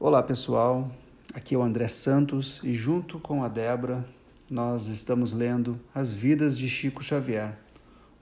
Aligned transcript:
Olá 0.00 0.22
pessoal, 0.22 0.92
aqui 1.34 1.56
é 1.56 1.58
o 1.58 1.62
André 1.62 1.88
Santos 1.88 2.60
e 2.62 2.72
junto 2.72 3.18
com 3.18 3.42
a 3.42 3.48
Débora 3.48 4.08
nós 4.48 4.86
estamos 4.86 5.32
lendo 5.32 5.80
As 5.92 6.12
Vidas 6.12 6.56
de 6.56 6.68
Chico 6.68 7.02
Xavier, 7.02 7.58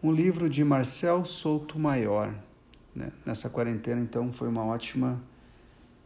um 0.02 0.10
livro 0.10 0.48
de 0.48 0.64
Marcel 0.64 1.26
Souto 1.26 1.78
Maior. 1.78 2.34
Né? 2.94 3.12
Nessa 3.26 3.50
quarentena, 3.50 4.00
então, 4.00 4.32
foi 4.32 4.48
uma 4.48 4.64
ótima 4.64 5.22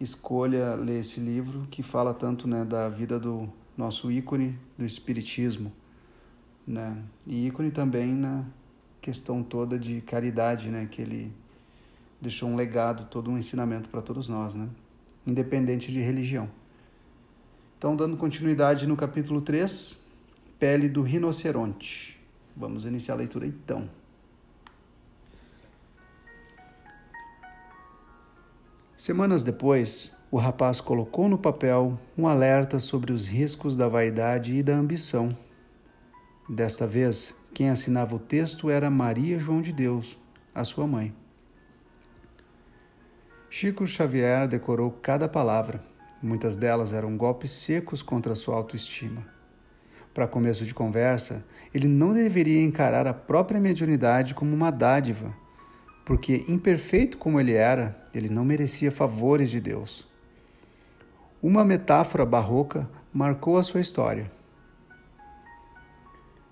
escolha 0.01 0.75
ler 0.75 1.03
esse 1.03 1.21
livro 1.21 1.61
que 1.71 1.85
fala 1.85 2.13
tanto 2.13 2.49
né, 2.49 2.65
da 2.65 2.89
vida 2.89 3.21
do 3.21 3.49
nosso 3.77 4.11
ícone 4.11 4.59
do 4.77 4.85
Espiritismo, 4.85 5.73
né? 6.67 7.01
e 7.29 7.47
ícone 7.47 7.71
também 7.71 8.13
na 8.13 8.45
questão 9.01 9.41
toda 9.41 9.79
de 9.79 10.01
caridade, 10.01 10.69
né? 10.69 10.89
que 10.91 11.01
ele 11.01 11.33
deixou 12.21 12.49
um 12.49 12.57
legado, 12.57 13.05
todo 13.05 13.31
um 13.31 13.39
ensinamento 13.39 13.89
para 13.89 14.03
todos 14.03 14.29
nós, 14.29 14.53
né? 14.53 14.69
Independente 15.27 15.93
de 15.93 16.01
religião. 16.01 16.51
Então, 17.79 17.97
dando 17.97 18.17
continuidade 18.17 18.87
no 18.87 18.97
capítulo 18.97 19.41
3, 19.41 20.01
Pele 20.59 20.89
do 20.89 21.03
Rinoceronte. 21.03 22.21
Vamos 22.57 22.85
iniciar 22.85 23.15
a 23.15 23.19
leitura 23.19 23.47
então. 23.47 23.89
Semanas 28.97 29.43
depois, 29.43 30.15
o 30.31 30.37
rapaz 30.37 30.79
colocou 30.79 31.27
no 31.27 31.39
papel 31.39 31.99
um 32.19 32.27
alerta 32.27 32.79
sobre 32.79 33.13
os 33.13 33.27
riscos 33.27 33.75
da 33.75 33.89
vaidade 33.89 34.59
e 34.59 34.63
da 34.63 34.75
ambição. 34.75 35.35
Desta 36.47 36.87
vez, 36.87 37.35
quem 37.55 37.71
assinava 37.71 38.15
o 38.15 38.19
texto 38.19 38.69
era 38.69 38.91
Maria 38.91 39.39
João 39.39 39.63
de 39.63 39.73
Deus, 39.73 40.19
a 40.55 40.65
sua 40.65 40.87
mãe. 40.87 41.15
Chico 43.53 43.85
Xavier 43.85 44.47
decorou 44.47 44.93
cada 44.93 45.29
palavra. 45.29 45.83
Muitas 46.23 46.57
delas 46.57 46.93
eram 46.93 47.17
golpes 47.17 47.51
secos 47.51 48.01
contra 48.01 48.37
sua 48.37 48.55
autoestima. 48.55 49.27
Para 50.15 50.29
começo 50.29 50.65
de 50.65 50.73
conversa, 50.73 51.45
ele 51.75 51.89
não 51.89 52.15
deveria 52.15 52.63
encarar 52.63 53.09
a 53.09 53.13
própria 53.13 53.59
mediunidade 53.59 54.35
como 54.35 54.55
uma 54.55 54.71
dádiva, 54.71 55.35
porque, 56.05 56.45
imperfeito 56.47 57.19
como 57.19 57.41
ele 57.41 57.55
era, 57.55 58.01
ele 58.15 58.29
não 58.29 58.45
merecia 58.45 58.93
favores 58.93 59.51
de 59.51 59.59
Deus. 59.59 60.09
Uma 61.43 61.65
metáfora 61.65 62.25
barroca 62.25 62.89
marcou 63.13 63.59
a 63.59 63.65
sua 63.65 63.81
história. 63.81 64.31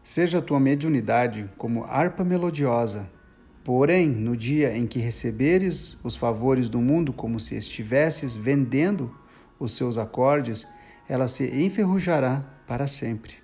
Seja 0.03 0.39
a 0.39 0.43
tua 0.43 0.59
mediunidade 0.59 1.49
como 1.57 1.85
harpa 1.85 2.25
melodiosa, 2.25 3.09
Porém, 3.69 4.09
no 4.09 4.35
dia 4.35 4.75
em 4.75 4.87
que 4.87 4.99
receberes 4.99 5.99
os 6.03 6.17
favores 6.17 6.71
do 6.71 6.81
mundo 6.81 7.13
como 7.13 7.39
se 7.39 7.55
estivesses 7.55 8.35
vendendo 8.35 9.15
os 9.61 9.77
seus 9.77 9.99
acordes, 9.99 10.67
ela 11.07 11.29
se 11.29 11.45
enferrujará 11.63 12.43
para 12.67 12.87
sempre. 12.87 13.35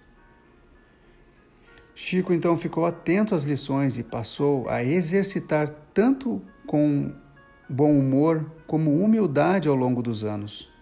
Chico 1.95 2.33
então 2.33 2.57
ficou 2.57 2.87
atento 2.87 3.35
às 3.35 3.45
lições 3.45 3.99
e 3.99 4.03
passou 4.03 4.67
a 4.67 4.83
exercitar 4.83 5.69
tanto 5.93 6.41
com 6.67 7.15
bom 7.69 7.93
humor 7.93 8.51
como 8.67 9.05
humildade 9.05 9.69
ao 9.69 9.75
longo 9.75 10.03
dos 10.03 10.25
anos. 10.25 10.73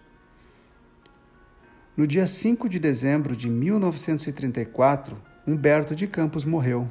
No 1.97 2.07
dia 2.07 2.27
5 2.27 2.69
de 2.69 2.79
dezembro 2.79 3.35
de 3.35 3.49
1934, 3.49 5.21
Humberto 5.45 5.93
de 5.93 6.07
Campos 6.07 6.45
morreu. 6.45 6.89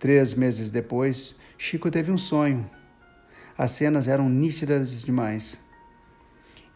Três 0.00 0.34
meses 0.34 0.68
depois, 0.68 1.36
Chico 1.66 1.90
teve 1.90 2.12
um 2.12 2.18
sonho. 2.18 2.70
As 3.56 3.70
cenas 3.70 4.06
eram 4.06 4.28
nítidas 4.28 5.02
demais. 5.02 5.58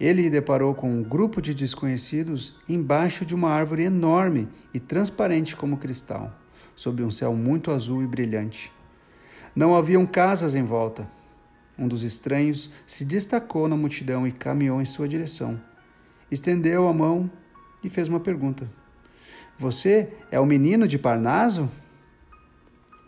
Ele 0.00 0.30
deparou 0.30 0.74
com 0.74 0.90
um 0.90 1.02
grupo 1.02 1.42
de 1.42 1.52
desconhecidos 1.52 2.56
embaixo 2.66 3.22
de 3.22 3.34
uma 3.34 3.50
árvore 3.50 3.82
enorme 3.82 4.48
e 4.72 4.80
transparente 4.80 5.54
como 5.54 5.76
cristal, 5.76 6.34
sob 6.74 7.02
um 7.02 7.10
céu 7.10 7.34
muito 7.34 7.70
azul 7.70 8.02
e 8.02 8.06
brilhante. 8.06 8.72
Não 9.54 9.76
haviam 9.76 10.06
casas 10.06 10.54
em 10.54 10.64
volta. 10.64 11.06
Um 11.78 11.86
dos 11.86 12.02
estranhos 12.02 12.70
se 12.86 13.04
destacou 13.04 13.68
na 13.68 13.76
multidão 13.76 14.26
e 14.26 14.32
caminhou 14.32 14.80
em 14.80 14.86
sua 14.86 15.06
direção. 15.06 15.60
Estendeu 16.30 16.88
a 16.88 16.94
mão 16.94 17.30
e 17.84 17.90
fez 17.90 18.08
uma 18.08 18.20
pergunta: 18.20 18.66
Você 19.58 20.14
é 20.30 20.40
o 20.40 20.46
menino 20.46 20.88
de 20.88 20.98
Parnaso? 20.98 21.70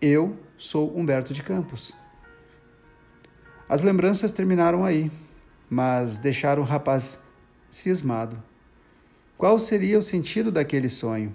Eu 0.03 0.37
sou 0.61 0.95
Humberto 0.95 1.33
de 1.33 1.43
Campos. 1.43 1.95
As 3.67 3.83
lembranças 3.83 4.31
terminaram 4.31 4.85
aí, 4.85 5.11
mas 5.71 6.19
deixaram 6.19 6.61
o 6.61 6.67
rapaz 6.67 7.19
cismado. 7.71 8.41
Qual 9.39 9.59
seria 9.59 9.99
o 9.99 10.03
sentido 10.03 10.53
daquele 10.53 10.91
sonho? 10.91 11.35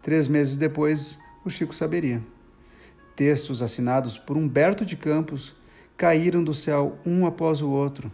Três 0.00 0.28
meses 0.28 0.56
depois, 0.56 1.18
o 1.44 1.50
Chico 1.50 1.74
saberia. 1.74 2.24
Textos 3.14 3.60
assinados 3.60 4.16
por 4.16 4.34
Humberto 4.34 4.82
de 4.82 4.96
Campos 4.96 5.54
caíram 5.94 6.42
do 6.42 6.54
céu 6.54 6.98
um 7.04 7.26
após 7.26 7.60
o 7.60 7.68
outro. 7.68 8.10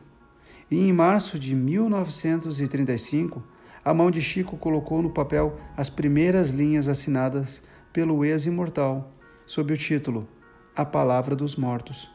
E 0.68 0.80
em 0.80 0.92
março 0.92 1.38
de 1.38 1.54
1935, 1.54 3.40
a 3.84 3.94
mão 3.94 4.10
de 4.10 4.20
Chico 4.20 4.56
colocou 4.56 5.00
no 5.00 5.10
papel 5.10 5.56
as 5.76 5.88
primeiras 5.88 6.50
linhas 6.50 6.88
assinadas 6.88 7.62
pelo 7.92 8.24
ex-imortal 8.24 9.12
sob 9.52 9.74
o 9.74 9.76
título 9.76 10.26
A 10.74 10.82
Palavra 10.82 11.36
dos 11.36 11.56
Mortos. 11.56 12.10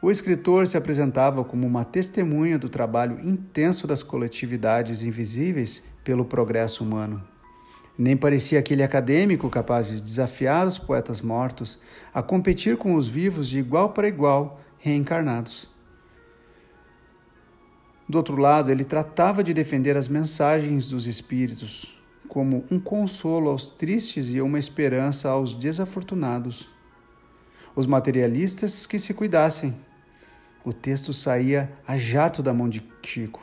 O 0.00 0.10
escritor 0.10 0.66
se 0.66 0.78
apresentava 0.78 1.44
como 1.44 1.66
uma 1.66 1.84
testemunha 1.84 2.58
do 2.58 2.70
trabalho 2.70 3.20
intenso 3.20 3.86
das 3.86 4.02
coletividades 4.02 5.02
invisíveis 5.02 5.84
pelo 6.02 6.24
progresso 6.24 6.82
humano. 6.82 7.22
Nem 7.98 8.16
parecia 8.16 8.60
aquele 8.60 8.82
acadêmico 8.82 9.50
capaz 9.50 9.88
de 9.88 10.00
desafiar 10.00 10.66
os 10.66 10.78
poetas 10.78 11.20
mortos 11.20 11.78
a 12.14 12.22
competir 12.22 12.78
com 12.78 12.94
os 12.94 13.06
vivos 13.06 13.46
de 13.46 13.58
igual 13.58 13.90
para 13.90 14.08
igual, 14.08 14.58
reencarnados. 14.78 15.68
Do 18.08 18.16
outro 18.16 18.36
lado, 18.36 18.70
ele 18.70 18.84
tratava 18.84 19.44
de 19.44 19.52
defender 19.52 19.98
as 19.98 20.08
mensagens 20.08 20.88
dos 20.88 21.06
espíritos, 21.06 21.97
como 22.28 22.64
um 22.70 22.78
consolo 22.78 23.50
aos 23.50 23.68
tristes 23.68 24.28
e 24.28 24.40
uma 24.40 24.58
esperança 24.58 25.30
aos 25.30 25.54
desafortunados. 25.54 26.68
Os 27.74 27.86
materialistas 27.86 28.86
que 28.86 28.98
se 28.98 29.14
cuidassem. 29.14 29.74
O 30.64 30.72
texto 30.72 31.14
saía 31.14 31.72
a 31.86 31.96
jato 31.96 32.42
da 32.42 32.52
mão 32.52 32.68
de 32.68 32.86
Chico. 33.02 33.40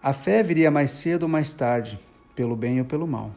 A 0.00 0.12
fé 0.12 0.42
viria 0.42 0.70
mais 0.70 0.92
cedo 0.92 1.24
ou 1.24 1.28
mais 1.28 1.52
tarde, 1.52 1.98
pelo 2.34 2.54
bem 2.54 2.78
ou 2.78 2.86
pelo 2.86 3.06
mal. 3.06 3.34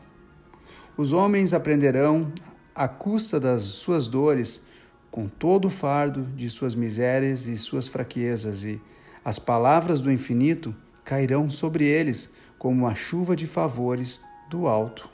Os 0.96 1.12
homens 1.12 1.52
aprenderão, 1.52 2.32
à 2.76 2.88
custa 2.88 3.40
das 3.40 3.64
suas 3.64 4.08
dores, 4.08 4.62
com 5.10 5.28
todo 5.28 5.66
o 5.66 5.72
fardo 5.72 6.24
de 6.36 6.50
suas 6.50 6.76
misérias 6.76 7.48
e 7.48 7.58
suas 7.58 7.88
fraquezas, 7.88 8.64
e 8.64 8.80
as 9.26 9.40
palavras 9.40 10.00
do 10.00 10.12
infinito 10.12 10.76
cairão 11.04 11.50
sobre 11.50 11.86
eles 11.86 12.34
como 12.64 12.86
uma 12.86 12.96
chuva 12.96 13.36
de 13.36 13.46
favores 13.46 14.22
do 14.50 14.68
alto. 14.68 15.10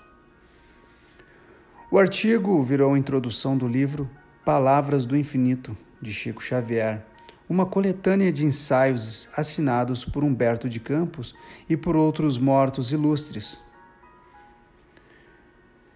O 1.91 1.97
artigo 1.97 2.63
virou 2.63 2.93
a 2.93 2.99
introdução 2.99 3.57
do 3.57 3.67
livro 3.67 4.07
Palavras 4.45 5.03
do 5.03 5.17
Infinito, 5.17 5.75
de 5.99 6.13
Chico 6.13 6.43
Xavier, 6.43 7.03
uma 7.49 7.65
coletânea 7.65 8.31
de 8.31 8.45
ensaios 8.45 9.27
assinados 9.35 10.05
por 10.05 10.23
Humberto 10.23 10.69
de 10.69 10.79
Campos 10.79 11.33
e 11.67 11.75
por 11.75 11.95
outros 11.95 12.37
mortos 12.37 12.91
ilustres. 12.91 13.59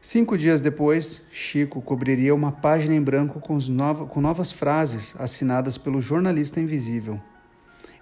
Cinco 0.02 0.36
dias 0.36 0.60
depois, 0.60 1.22
Chico 1.32 1.84
cobriria 1.84 2.34
uma 2.34 2.52
página 2.52 2.96
em 2.96 3.02
branco 3.02 3.40
com, 3.40 3.60
com 4.10 4.20
novas 4.20 4.52
frases 4.52 5.16
assinadas 5.20 5.78
pelo 5.78 6.02
jornalista 6.02 6.60
invisível. 6.60 7.22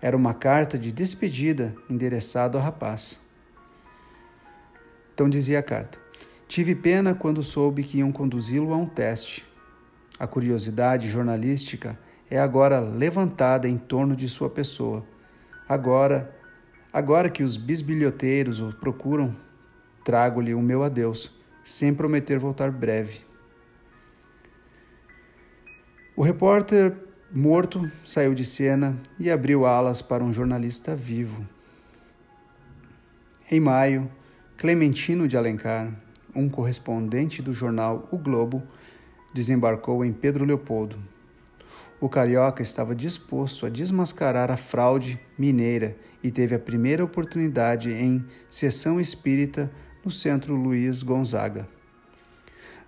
Era 0.01 0.15
uma 0.15 0.33
carta 0.33 0.79
de 0.79 0.89
despedida 0.89 1.75
endereçada 1.89 2.57
ao 2.57 2.63
rapaz. 2.63 3.19
Então 5.13 5.29
dizia 5.29 5.59
a 5.59 5.63
carta: 5.63 5.99
Tive 6.47 6.75
pena 6.75 7.15
quando 7.15 7.43
soube 7.43 7.83
que 7.83 7.99
iam 7.99 8.11
conduzi-lo 8.11 8.73
a 8.73 8.77
um 8.77 8.85
teste. 8.85 9.45
A 10.19 10.27
curiosidade 10.27 11.09
jornalística 11.09 11.97
é 12.29 12.39
agora 12.39 12.79
levantada 12.79 13.67
em 13.67 13.77
torno 13.77 14.15
de 14.15 14.29
sua 14.29 14.49
pessoa. 14.49 15.05
Agora, 15.67 16.35
agora 16.91 17.29
que 17.29 17.43
os 17.43 17.57
bisbilhoteiros 17.57 18.59
o 18.59 18.73
procuram, 18.73 19.35
trago-lhe 20.03 20.53
o 20.53 20.61
meu 20.61 20.83
adeus, 20.83 21.31
sem 21.63 21.93
prometer 21.93 22.37
voltar 22.37 22.71
breve. 22.71 23.21
O 26.15 26.21
repórter 26.21 26.95
morto 27.33 27.89
saiu 28.05 28.33
de 28.33 28.43
cena 28.43 28.99
e 29.17 29.31
abriu 29.31 29.65
alas 29.65 30.01
para 30.01 30.23
um 30.23 30.33
jornalista 30.33 30.93
vivo. 30.95 31.47
Em 33.49 33.59
maio, 33.59 34.11
Clementino 34.57 35.27
de 35.27 35.35
Alencar, 35.35 35.91
um 36.35 36.47
correspondente 36.47 37.41
do 37.41 37.53
jornal 37.53 38.07
O 38.11 38.17
Globo, 38.17 38.61
desembarcou 39.33 40.05
em 40.05 40.13
Pedro 40.13 40.45
Leopoldo. 40.45 40.97
o 41.99 42.09
carioca 42.09 42.61
estava 42.61 42.95
disposto 42.95 43.65
a 43.65 43.69
desmascarar 43.69 44.51
a 44.51 44.57
fraude 44.57 45.19
mineira 45.37 45.95
e 46.23 46.31
teve 46.31 46.55
a 46.55 46.59
primeira 46.59 47.03
oportunidade 47.03 47.91
em 47.91 48.25
sessão 48.49 48.99
espírita 48.99 49.71
no 50.03 50.11
centro 50.11 50.55
Luiz 50.55 51.03
Gonzaga. 51.03 51.67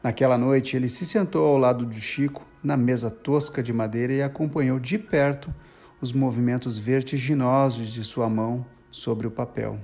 Naquela 0.01 0.37
noite, 0.37 0.75
ele 0.75 0.89
se 0.89 1.05
sentou 1.05 1.47
ao 1.47 1.57
lado 1.57 1.85
de 1.85 2.01
Chico 2.01 2.45
na 2.63 2.75
mesa 2.75 3.09
tosca 3.09 3.63
de 3.63 3.71
madeira 3.71 4.13
e 4.13 4.21
acompanhou 4.21 4.79
de 4.79 4.97
perto 4.97 5.53
os 6.01 6.11
movimentos 6.11 6.77
vertiginosos 6.77 7.89
de 7.89 8.03
sua 8.03 8.27
mão 8.27 8.65
sobre 8.91 9.25
o 9.25 9.31
papel. 9.31 9.79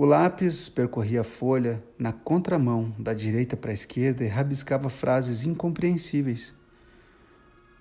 O 0.00 0.06
lápis 0.06 0.66
percorria 0.66 1.20
a 1.20 1.24
folha 1.24 1.84
na 1.98 2.10
contramão, 2.10 2.90
da 2.98 3.12
direita 3.12 3.54
para 3.54 3.70
a 3.70 3.74
esquerda, 3.74 4.24
e 4.24 4.28
rabiscava 4.28 4.88
frases 4.88 5.44
incompreensíveis. 5.44 6.54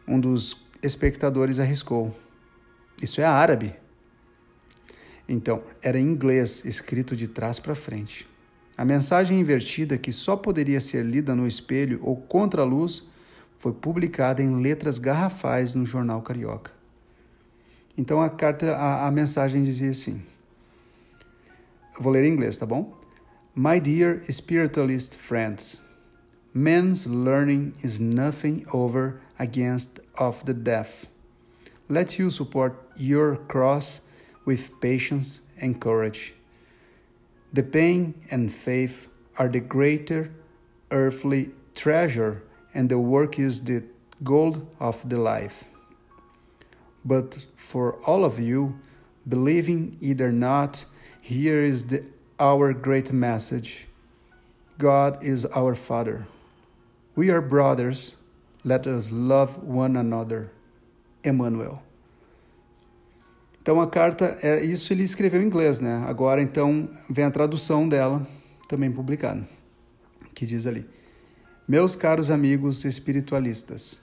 Um 0.06 0.19
dos 0.19 0.57
espectadores 0.83 1.62
arriscou: 1.62 2.13
Isso 3.01 3.21
é 3.21 3.24
árabe. 3.24 3.74
Então, 5.30 5.63
era 5.81 5.98
em 5.98 6.04
inglês, 6.04 6.66
escrito 6.66 7.16
de 7.16 7.25
trás 7.25 7.57
para 7.57 7.74
frente. 7.74 8.27
A 8.75 8.83
mensagem 8.83 9.39
invertida, 9.39 9.98
que 9.98 10.12
só 10.12 10.36
poderia 10.36 10.81
ser 10.81 11.06
lida 11.06 11.33
no 11.33 11.48
espelho 11.48 12.01
ou 12.04 12.18
contra 12.18 12.63
a 12.63 12.66
luz, 12.66 13.07
foi 13.57 13.71
publicada 13.71 14.44
em 14.44 14.62
letras 14.62 14.98
garrafais 14.98 15.74
no 15.74 15.86
jornal 15.86 16.21
Carioca. 16.21 16.74
Então 17.98 18.21
a 18.21 18.30
carta, 18.30 18.75
a, 18.75 19.07
a 19.07 19.12
mensagem 19.12 19.63
dizia 19.63 19.92
assim: 19.92 20.21
Vou 21.97 22.12
ler 22.12 22.24
em 22.24 22.33
inglês, 22.33 22.57
tá 22.57 22.65
bom? 22.65 22.94
My 23.56 23.80
dear 23.80 24.24
spiritualist 24.30 25.18
friends, 25.18 25.81
man's 26.53 27.06
learning 27.07 27.74
is 27.83 28.00
nothing 28.00 28.65
over 28.74 29.21
against 29.38 30.00
of 30.18 30.44
the 30.45 30.53
deaf. 30.53 31.06
Let 31.88 32.19
you 32.19 32.30
support 32.30 32.75
your 32.95 33.38
cross 33.47 34.01
with 34.45 34.80
patience 34.80 35.41
and 35.59 35.80
courage. 35.80 36.33
The 37.51 37.63
pain 37.63 38.13
and 38.30 38.51
faith 38.51 39.07
are 39.38 39.50
the 39.50 39.59
greater 39.59 40.31
earthly 40.92 41.51
treasure, 41.75 42.44
and 42.74 42.89
the 42.89 43.00
work 43.00 43.39
is 43.39 43.62
the 43.62 43.83
gold 44.24 44.68
of 44.80 45.07
the 45.07 45.18
life. 45.18 45.65
But 47.06 47.45
for 47.56 47.95
all 48.06 48.25
of 48.25 48.39
you, 48.39 48.80
believing 49.27 49.97
either 50.01 50.31
not, 50.31 50.85
here 51.30 51.64
is 51.64 51.86
the, 51.86 52.04
our 52.40 52.74
great 52.74 53.14
message 53.14 53.86
God 54.80 55.22
is 55.24 55.46
our 55.46 55.76
Father. 55.76 56.26
We 57.16 57.30
are 57.30 57.42
brothers. 57.42 58.16
Let 58.64 58.88
us 58.88 59.12
love 59.12 59.62
one 59.62 59.98
another. 59.98 60.52
Emmanuel. 61.24 61.84
Então 63.62 63.81
a 63.81 63.88
carta, 63.88 64.38
é 64.42 64.64
isso 64.64 64.94
ele 64.94 65.04
escreveu 65.04 65.42
em 65.42 65.46
inglês, 65.46 65.81
né? 65.81 66.06
Agora 66.08 66.42
então 66.42 66.90
vem 67.10 67.26
a 67.26 67.31
tradução 67.31 67.90
dela, 67.90 68.26
também 68.70 68.90
publicada, 68.90 69.46
que 70.34 70.46
diz 70.46 70.66
ali: 70.66 70.88
Meus 71.68 71.94
caros 71.94 72.31
amigos 72.31 72.86
espiritualistas, 72.86 74.00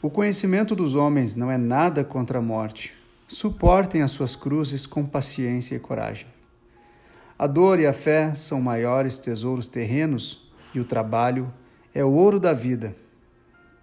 o 0.00 0.08
conhecimento 0.08 0.76
dos 0.76 0.94
homens 0.94 1.34
não 1.34 1.50
é 1.50 1.58
nada 1.58 2.04
contra 2.04 2.38
a 2.38 2.42
morte. 2.42 2.94
Suportem 3.26 4.00
as 4.02 4.12
suas 4.12 4.36
cruzes 4.36 4.86
com 4.86 5.04
paciência 5.04 5.74
e 5.74 5.80
coragem. 5.80 6.33
A 7.36 7.48
dor 7.48 7.80
e 7.80 7.86
a 7.86 7.92
fé 7.92 8.34
são 8.34 8.60
maiores 8.60 9.18
tesouros 9.18 9.66
terrenos 9.66 10.48
e 10.72 10.78
o 10.78 10.84
trabalho 10.84 11.52
é 11.92 12.04
o 12.04 12.12
ouro 12.12 12.38
da 12.38 12.52
vida. 12.52 12.96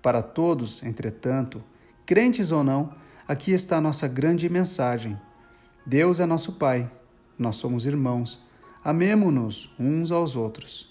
Para 0.01 0.21
todos, 0.21 0.81
entretanto, 0.83 1.61
crentes 2.05 2.51
ou 2.51 2.63
não, 2.63 2.93
aqui 3.27 3.51
está 3.51 3.77
a 3.77 3.81
nossa 3.81 4.07
grande 4.07 4.49
mensagem. 4.49 5.19
Deus 5.85 6.19
é 6.19 6.25
nosso 6.25 6.53
Pai, 6.53 6.89
nós 7.37 7.57
somos 7.57 7.85
irmãos, 7.85 8.41
amemo-nos 8.83 9.73
uns 9.77 10.11
aos 10.11 10.35
outros. 10.35 10.89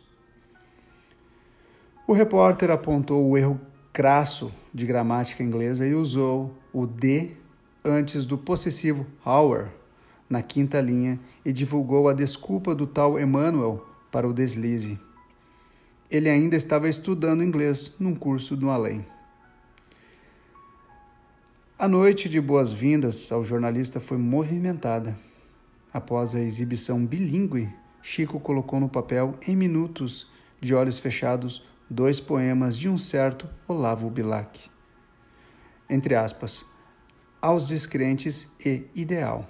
O 2.07 2.13
repórter 2.13 2.71
apontou 2.71 3.27
o 3.27 3.39
erro 3.39 3.59
crasso 3.93 4.53
de 4.73 4.85
gramática 4.85 5.43
inglesa 5.43 5.87
e 5.87 5.95
usou 5.95 6.55
o 6.73 6.87
de 6.87 7.37
antes 7.85 8.27
do 8.27 8.37
possessivo 8.37 9.07
our 9.25 9.80
na 10.31 10.41
quinta 10.41 10.81
linha 10.81 11.19
e 11.45 11.53
divulgou 11.53 12.09
a 12.09 12.13
desculpa 12.13 12.73
do 12.73 12.87
tal 12.87 13.19
Emmanuel 13.19 13.85
para 14.13 14.29
o 14.29 14.33
deslize. 14.33 14.97
Ele 16.09 16.31
ainda 16.31 16.57
estava 16.57 16.89
estudando 16.89 17.43
inglês 17.43 17.97
num 17.99 18.15
curso 18.15 18.57
no 18.57 18.71
além. 18.71 19.05
A 21.77 21.89
noite 21.89 22.29
de 22.29 22.41
boas-vindas 22.41 23.33
ao 23.33 23.45
jornalista 23.45 23.99
foi 23.99 24.19
movimentada. 24.19 25.19
Após 25.93 26.35
a 26.35 26.41
exibição 26.41 27.05
bilíngue, 27.05 27.69
Chico 28.03 28.39
colocou 28.39 28.79
no 28.79 28.89
papel, 28.89 29.37
em 29.47 29.57
minutos, 29.57 30.31
de 30.61 30.75
olhos 30.75 30.99
fechados, 30.99 31.65
dois 31.89 32.21
poemas 32.21 32.77
de 32.77 32.89
um 32.89 32.97
certo 32.97 33.49
Olavo 33.67 34.09
Bilac. 34.11 34.71
Entre 35.89 36.15
aspas, 36.15 36.65
aos 37.41 37.67
descrentes 37.67 38.47
e 38.65 38.85
ideal. 38.95 39.49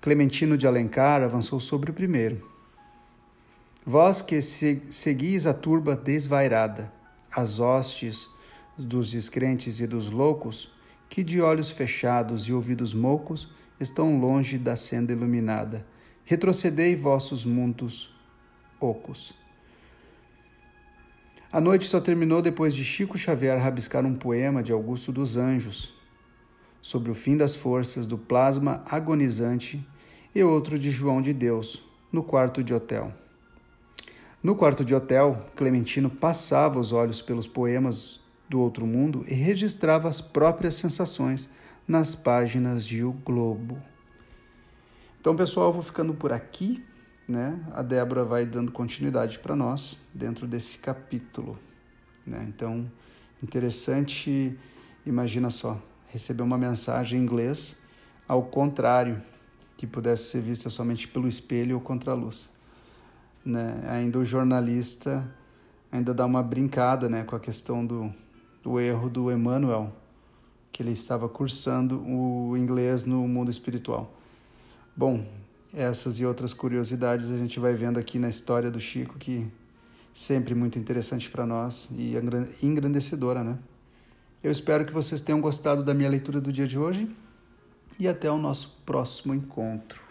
Clementino 0.00 0.56
de 0.56 0.66
Alencar 0.66 1.22
avançou 1.22 1.58
sobre 1.58 1.90
o 1.90 1.94
primeiro. 1.94 2.48
Vós 3.84 4.22
que 4.22 4.40
seguis 4.40 5.46
a 5.46 5.52
turba 5.52 5.96
desvairada, 5.96 6.92
as 7.34 7.58
hostes 7.58 8.28
dos 8.76 9.10
descrentes 9.10 9.80
e 9.80 9.86
dos 9.86 10.08
loucos, 10.08 10.70
que 11.08 11.24
de 11.24 11.40
olhos 11.40 11.70
fechados 11.70 12.44
e 12.44 12.52
ouvidos 12.52 12.94
moucos 12.94 13.48
estão 13.80 14.20
longe 14.20 14.56
da 14.56 14.76
senda 14.76 15.12
iluminada, 15.12 15.84
retrocedei 16.24 16.94
vossos 16.94 17.44
mundos 17.44 18.14
ocos. 18.78 19.34
A 21.50 21.60
noite 21.60 21.86
só 21.86 22.00
terminou 22.00 22.42
depois 22.42 22.74
de 22.74 22.84
Chico 22.84 23.16
Xavier 23.16 23.58
rabiscar 23.58 24.04
um 24.04 24.14
poema 24.14 24.62
de 24.62 24.70
Augusto 24.70 25.10
dos 25.10 25.36
Anjos, 25.36 25.97
sobre 26.80 27.10
o 27.10 27.14
fim 27.14 27.36
das 27.36 27.54
forças 27.56 28.06
do 28.06 28.16
plasma 28.16 28.82
agonizante, 28.90 29.86
e 30.34 30.42
outro 30.42 30.78
de 30.78 30.90
João 30.90 31.20
de 31.20 31.32
Deus, 31.32 31.84
no 32.12 32.22
quarto 32.22 32.62
de 32.62 32.72
hotel. 32.72 33.12
No 34.42 34.54
quarto 34.54 34.84
de 34.84 34.94
hotel, 34.94 35.46
Clementino 35.56 36.08
passava 36.08 36.78
os 36.78 36.92
olhos 36.92 37.20
pelos 37.20 37.46
poemas 37.46 38.20
do 38.48 38.60
outro 38.60 38.86
mundo 38.86 39.24
e 39.26 39.34
registrava 39.34 40.08
as 40.08 40.20
próprias 40.20 40.76
sensações 40.76 41.50
nas 41.86 42.14
páginas 42.14 42.86
de 42.86 43.02
O 43.02 43.12
Globo. 43.12 43.82
Então, 45.20 45.34
pessoal, 45.34 45.72
vou 45.72 45.82
ficando 45.82 46.14
por 46.14 46.32
aqui, 46.32 46.84
né? 47.26 47.58
A 47.72 47.82
Débora 47.82 48.24
vai 48.24 48.46
dando 48.46 48.70
continuidade 48.70 49.38
para 49.38 49.56
nós 49.56 49.98
dentro 50.14 50.46
desse 50.46 50.78
capítulo, 50.78 51.58
né? 52.24 52.46
Então, 52.48 52.90
interessante, 53.42 54.56
imagina 55.04 55.50
só, 55.50 55.82
receber 56.08 56.42
uma 56.42 56.58
mensagem 56.58 57.18
em 57.18 57.22
inglês 57.22 57.76
ao 58.28 58.42
contrário, 58.42 59.22
que 59.76 59.86
pudesse 59.86 60.24
ser 60.24 60.42
vista 60.42 60.68
somente 60.68 61.08
pelo 61.08 61.26
espelho 61.26 61.76
ou 61.76 61.80
contra 61.80 62.12
a 62.12 62.14
luz. 62.14 62.50
Né? 63.44 63.82
Ainda 63.88 64.18
o 64.18 64.24
jornalista 64.24 65.26
ainda 65.90 66.12
dá 66.12 66.26
uma 66.26 66.42
brincada 66.42 67.08
né, 67.08 67.24
com 67.24 67.34
a 67.34 67.40
questão 67.40 67.86
do, 67.86 68.12
do 68.62 68.78
erro 68.78 69.08
do 69.08 69.32
Emmanuel, 69.32 69.90
que 70.70 70.82
ele 70.82 70.92
estava 70.92 71.26
cursando 71.28 72.02
o 72.06 72.54
inglês 72.56 73.06
no 73.06 73.26
mundo 73.26 73.50
espiritual. 73.50 74.12
Bom, 74.94 75.26
essas 75.72 76.18
e 76.18 76.26
outras 76.26 76.52
curiosidades 76.52 77.30
a 77.30 77.38
gente 77.38 77.58
vai 77.58 77.74
vendo 77.74 77.98
aqui 77.98 78.18
na 78.18 78.28
história 78.28 78.70
do 78.70 78.80
Chico, 78.80 79.16
que 79.16 79.50
sempre 80.12 80.54
muito 80.54 80.78
interessante 80.78 81.30
para 81.30 81.46
nós 81.46 81.88
e 81.92 82.14
engrandecedora, 82.62 83.42
né? 83.42 83.58
Eu 84.42 84.52
espero 84.52 84.84
que 84.84 84.92
vocês 84.92 85.20
tenham 85.20 85.40
gostado 85.40 85.82
da 85.82 85.92
minha 85.92 86.08
leitura 86.08 86.40
do 86.40 86.52
dia 86.52 86.66
de 86.66 86.78
hoje 86.78 87.10
e 87.98 88.06
até 88.06 88.30
o 88.30 88.38
nosso 88.38 88.80
próximo 88.86 89.34
encontro. 89.34 90.07